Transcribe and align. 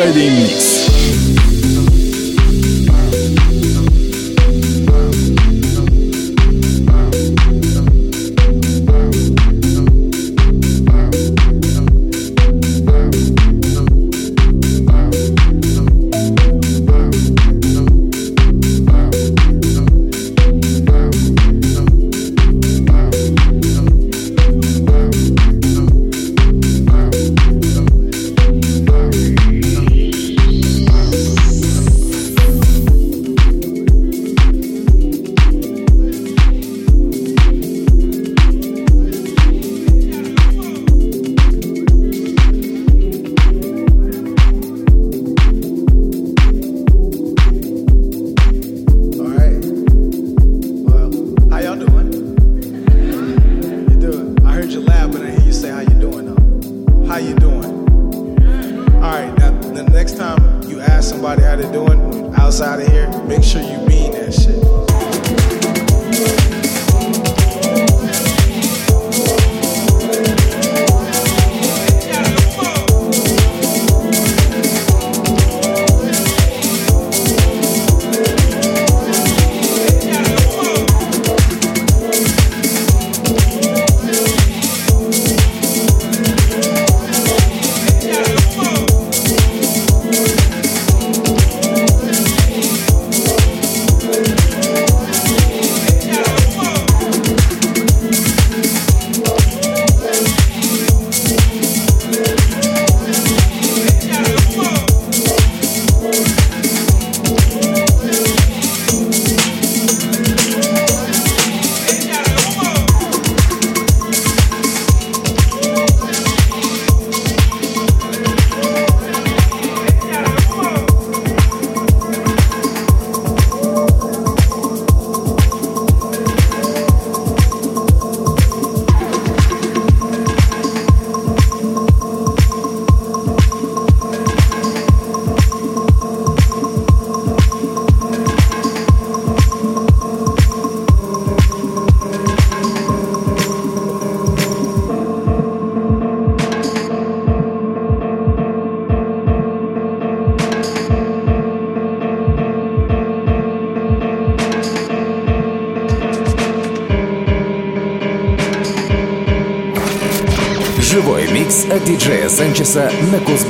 Wedding 0.00 0.32
Mix. 0.32 0.69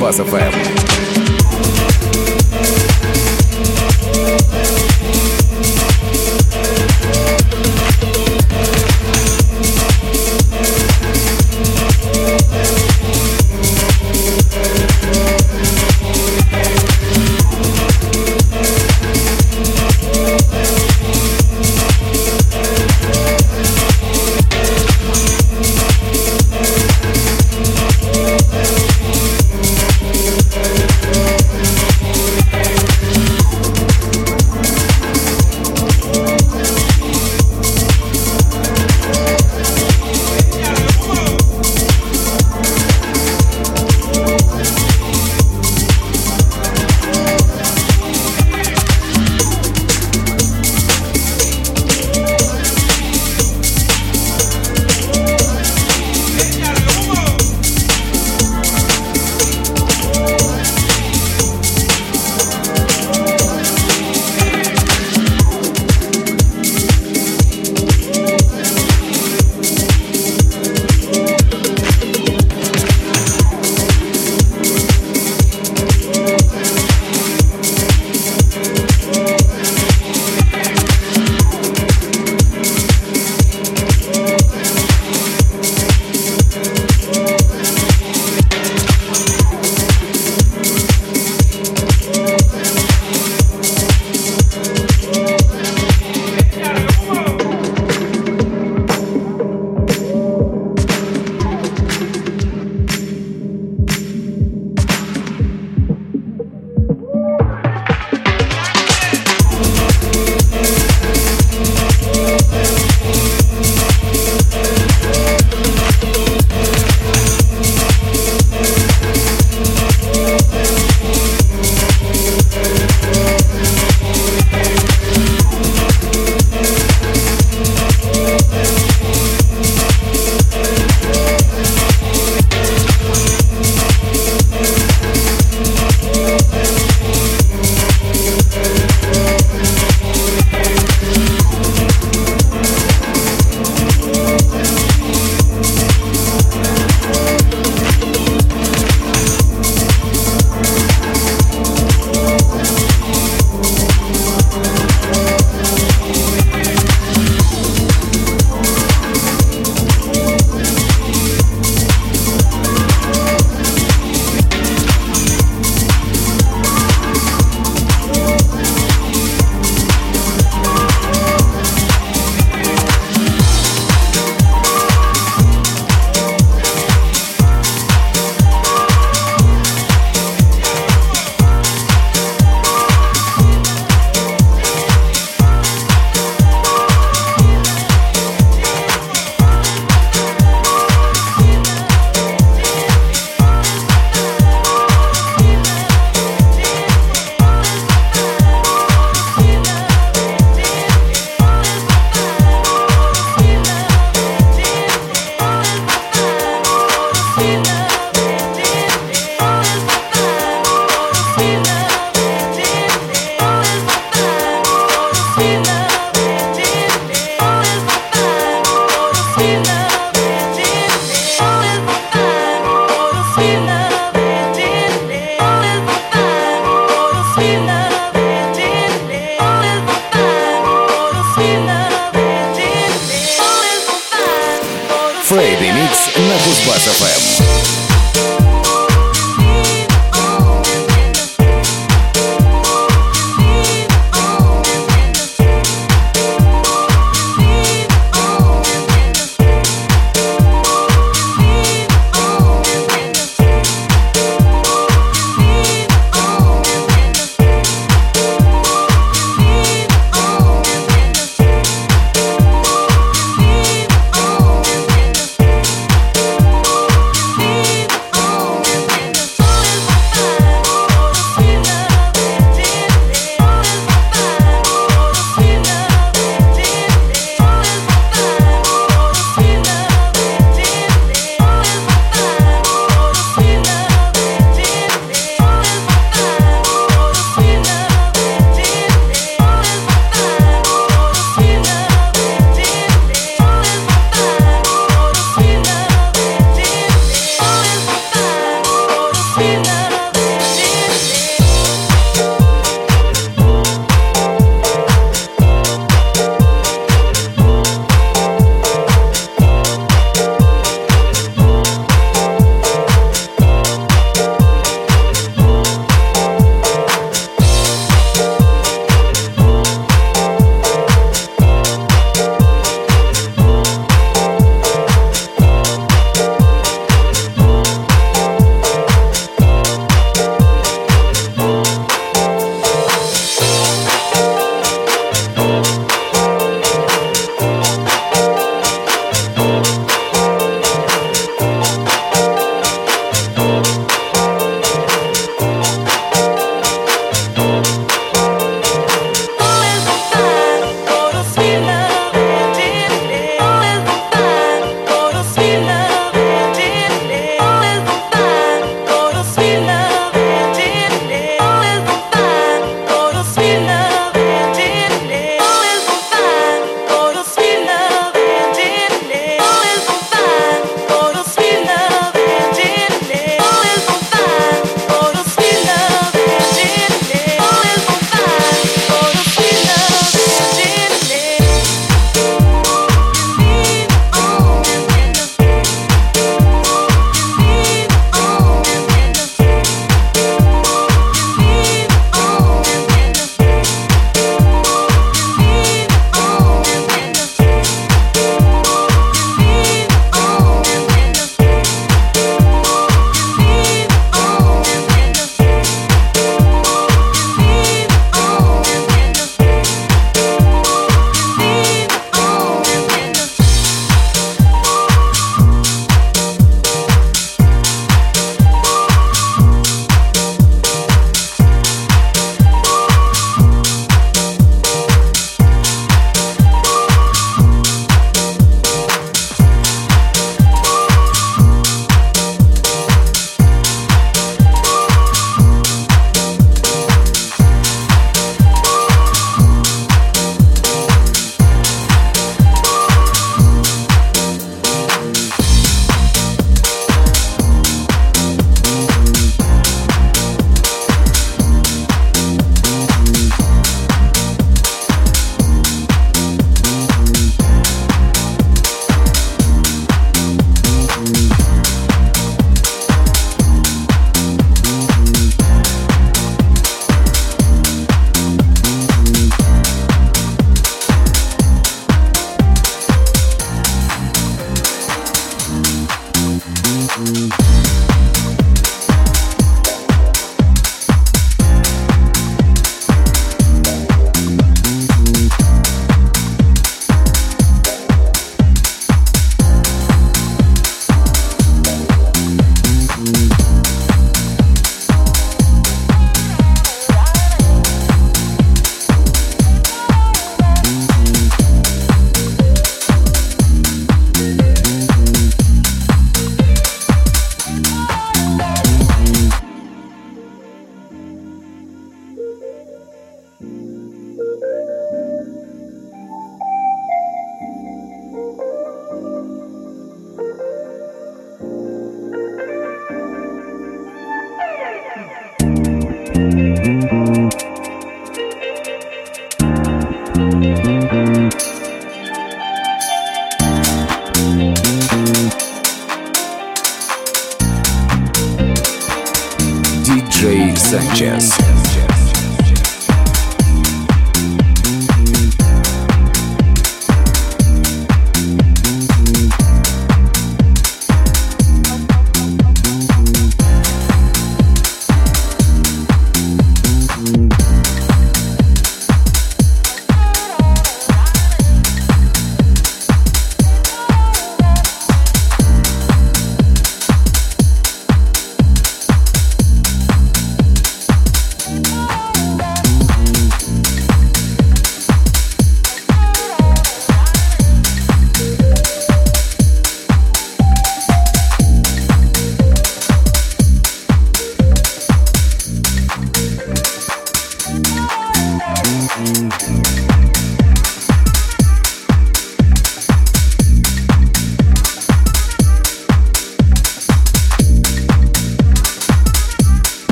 Кузбасс 0.00 0.16
ФМ. 0.16 0.59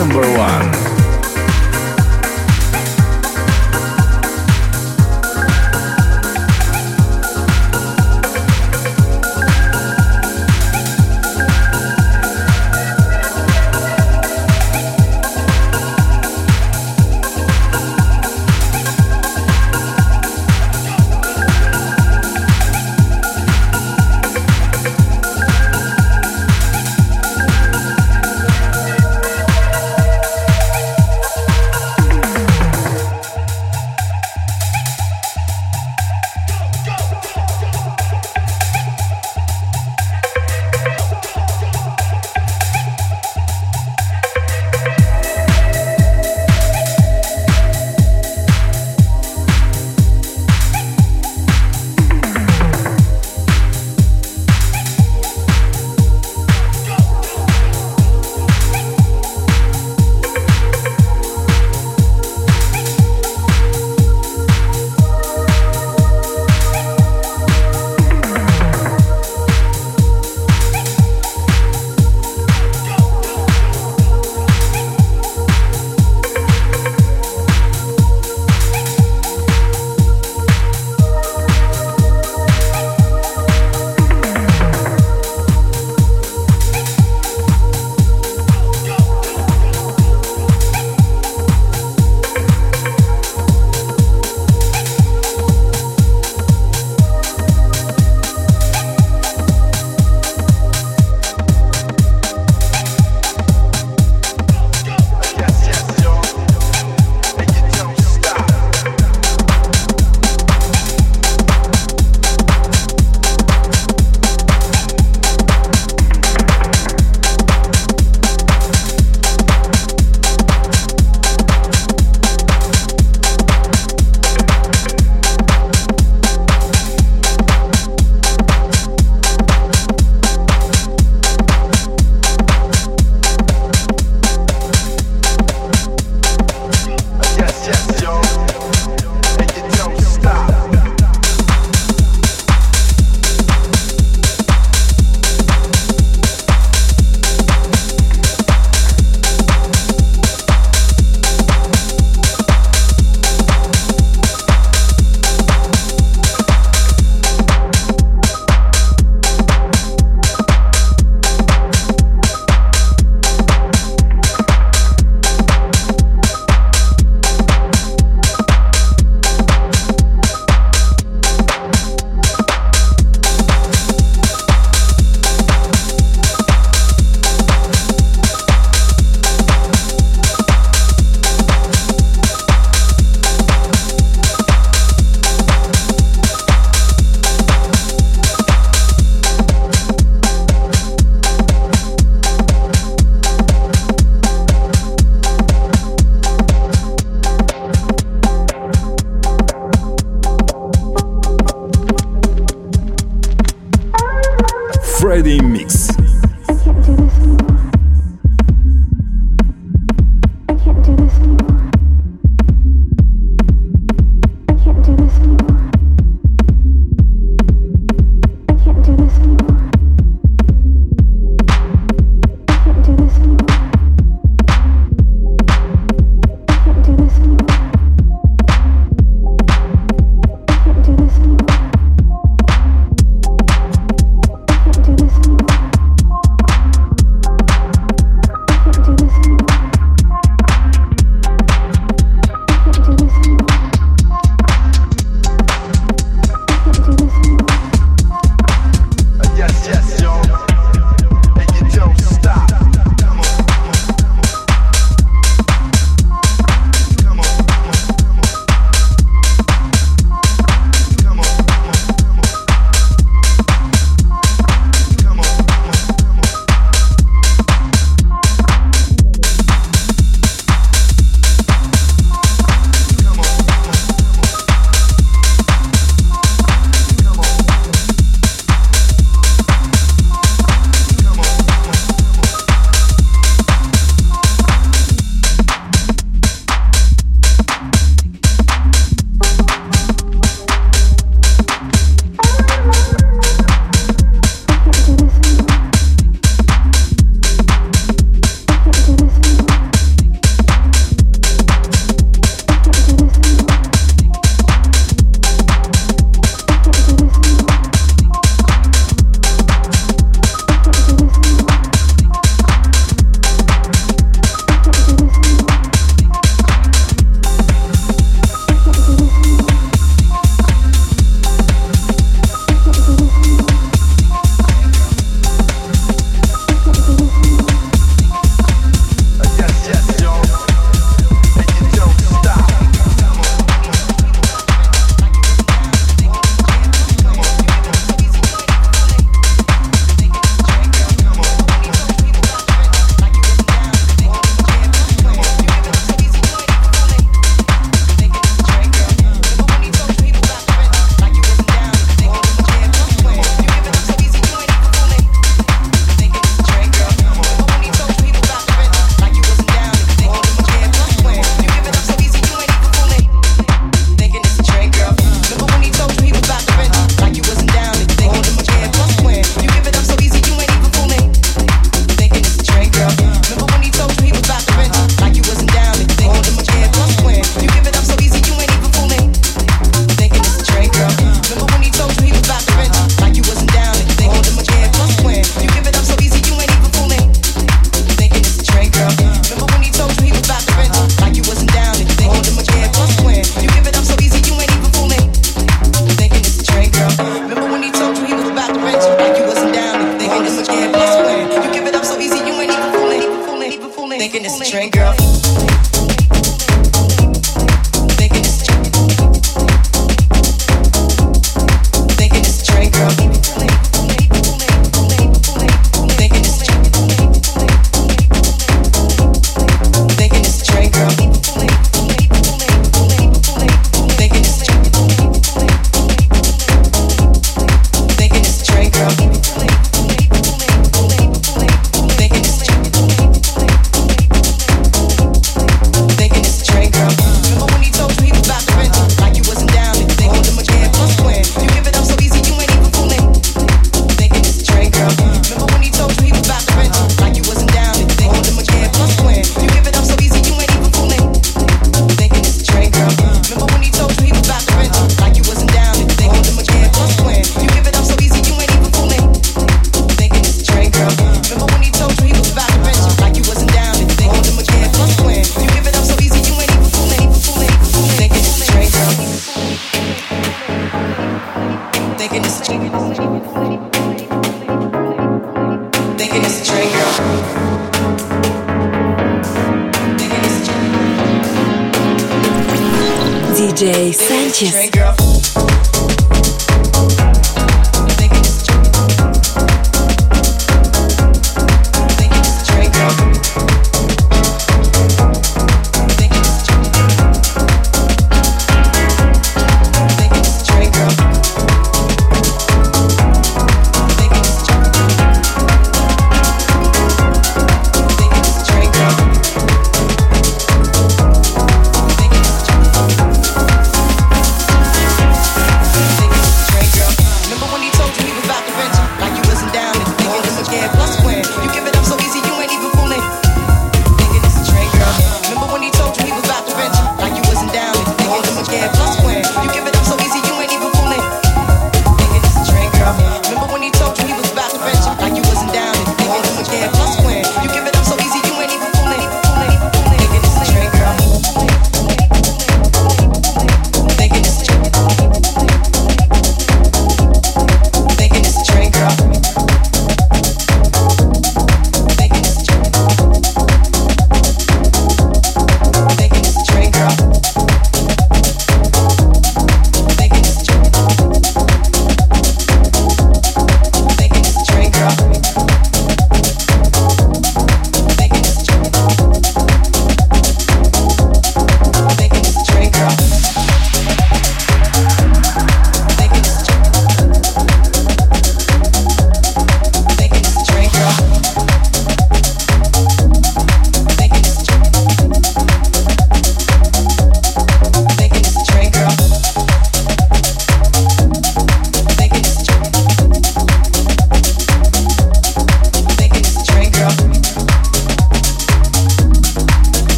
number 0.00 0.22
one. 0.38 0.69